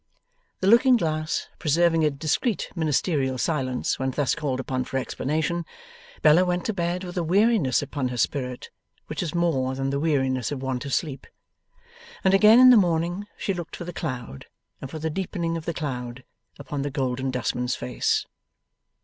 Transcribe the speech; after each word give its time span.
The 0.61 0.67
looking 0.67 0.97
glass 0.97 1.47
preserving 1.59 2.03
a 2.03 2.09
discreet 2.09 2.71
ministerial 2.75 3.37
silence 3.37 3.99
when 3.99 4.09
thus 4.09 4.33
called 4.33 4.59
upon 4.59 4.83
for 4.83 4.97
explanation, 4.97 5.63
Bella 6.23 6.43
went 6.43 6.65
to 6.65 6.73
bed 6.73 7.03
with 7.03 7.17
a 7.19 7.23
weariness 7.23 7.83
upon 7.83 8.07
her 8.07 8.17
spirit 8.17 8.71
which 9.05 9.21
was 9.21 9.35
more 9.35 9.75
than 9.75 9.91
the 9.91 9.99
weariness 9.99 10.51
of 10.51 10.63
want 10.63 10.85
of 10.85 10.93
sleep. 10.95 11.27
And 12.23 12.33
again 12.33 12.57
in 12.59 12.71
the 12.71 12.77
morning, 12.77 13.27
she 13.37 13.53
looked 13.53 13.75
for 13.75 13.83
the 13.85 13.93
cloud, 13.93 14.47
and 14.81 14.89
for 14.89 14.97
the 14.97 15.11
deepening 15.11 15.55
of 15.55 15.65
the 15.65 15.71
cloud, 15.75 16.23
upon 16.57 16.81
the 16.81 16.89
Golden 16.89 17.29
Dustman's 17.29 17.75
face. 17.75 18.25